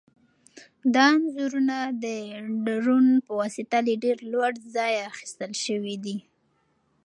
دا 0.93 1.05
انځورونه 1.15 1.77
د 2.03 2.05
ډرون 2.65 3.05
په 3.25 3.31
واسطه 3.39 3.77
له 3.87 3.93
ډېر 4.03 4.17
لوړ 4.31 4.51
ځایه 4.75 5.01
اخیستل 5.11 5.51
شوي 5.65 5.95
دي. 6.05 6.17